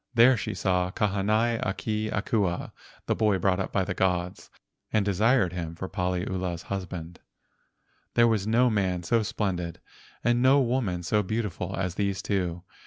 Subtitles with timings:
[0.15, 2.71] There she saw Kahanai a ke Akua
[3.05, 4.49] (the boy brought up by the gods)
[4.91, 7.19] and desired him for Paliula's husband.
[8.15, 9.79] There was no man so splendid
[10.23, 12.63] and no woman so beautiful as these two.